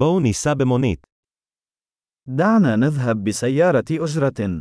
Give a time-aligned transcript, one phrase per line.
[0.00, 1.05] בואו ניסע במונית.
[2.27, 4.59] دعنا نذهب بسيارة أجرة.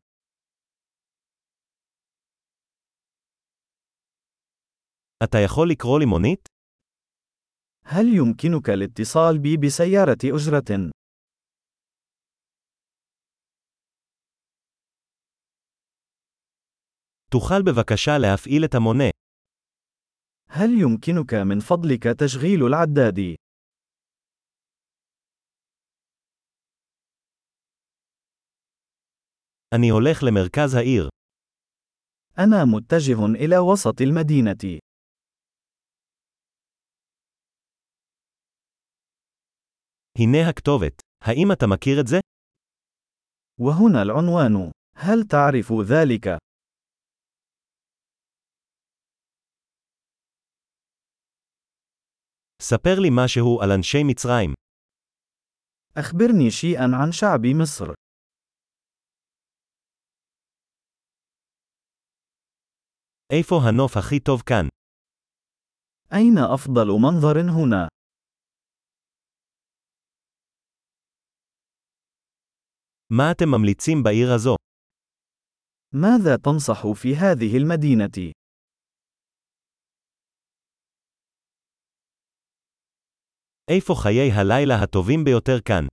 [5.24, 6.48] אתה יכול לקרוא לי מונית?
[7.84, 10.90] هل يمكنك الاتصال بي بسيارة أجرة؟
[17.30, 19.10] תוכל בבקשה להפעיל את המונה.
[20.48, 23.36] هل يمكنك من فضلك تشغيل العداد؟
[29.75, 31.09] אני הולך למרכז העיר.
[32.39, 34.79] أنا متجه إلى وسط المدينة.
[40.17, 41.01] הנה הכתובת.
[41.21, 42.17] האם אתה מכיר את זה?
[43.59, 44.71] وهنا العنوان.
[44.95, 46.37] هل تعرف ذلك؟
[52.61, 54.53] ספר לי משהו על אנשי מצרים.
[55.97, 57.98] أخبرني شيئا عن شعب مصر.
[63.33, 64.67] איפה הנוף הכי טוב כאן?
[66.13, 67.87] أين أفضل منظر هنا؟
[73.09, 74.55] מה אתם ממליצים בעיר הזו?
[75.93, 78.31] ماذا تنصح في هذه المدينة؟
[83.69, 85.87] איפה חיי הלילה הטובים ביותר כאן?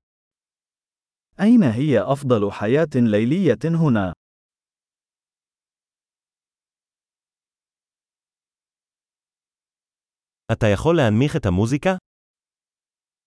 [1.41, 4.13] أين هي أفضل حياة ليلية هنا؟
[10.53, 11.91] אתה יכול להנמיך את המוזיקה?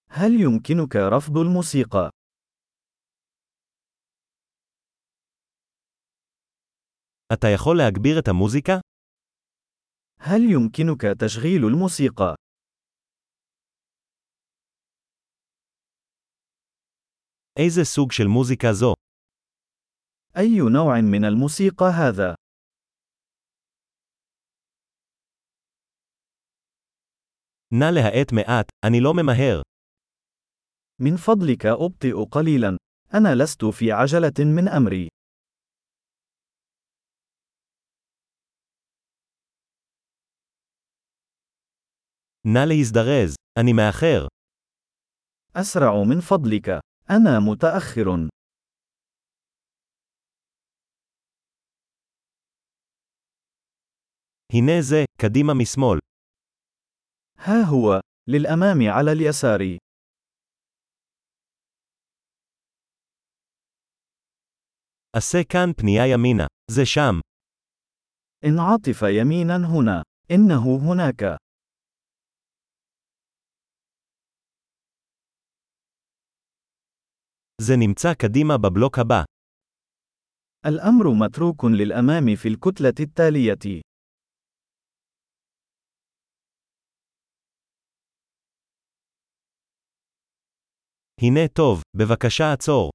[0.09, 2.09] هل يمكنك رفض الموسيقى؟
[7.33, 8.73] אתה יכול להגביר את המוזיקה?
[10.19, 12.35] هل يمكنك تشغيل الموسيقى؟
[17.59, 18.93] איזה סוג של מוזיקה זו?
[20.37, 22.35] أي نوع من الموسيقى هذا؟
[27.73, 29.61] נא להאט מעט, אני לא ממהר.
[30.99, 32.77] من فضلك أبطئ قليلا.
[33.13, 35.07] أنا لست في عجلة من أمري.
[42.45, 44.27] נא להזדרז, אני מאחר.
[45.55, 46.69] أسرع من فضلك.
[47.09, 48.29] أنا متأخر.
[54.53, 55.99] הנה זה, קדימה משמאל.
[57.39, 58.01] ها هو.
[58.27, 59.77] للأمام على اليسار.
[65.17, 66.45] עשה כאן פנייה ימינה.
[66.71, 67.19] זה שם.
[68.45, 70.03] انعطف يمينا هنا.
[70.31, 71.37] إنه هناك.
[77.61, 79.23] זה נמצא קדימה בבלוק הבא.
[80.65, 83.81] الأمر متروك للأمام في الكتلة التالية.
[91.21, 92.91] הנה טוב, בבקשה עצור.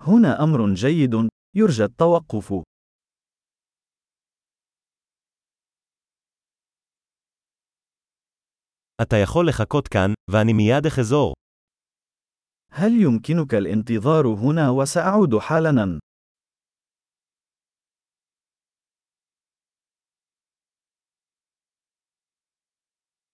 [0.00, 1.14] هنا أمر جيد.
[1.56, 2.52] يرجى التوقف.
[9.02, 11.34] אתה יכול לחכות כאן, ואני מיד אחזור.
[12.72, 15.98] هل يمكنك الانتظار هنا وسأعود حالاً؟